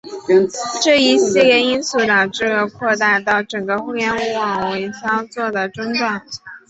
[0.83, 6.23] 这一系列因素导致了扩大到整个互联网范围操作的中断。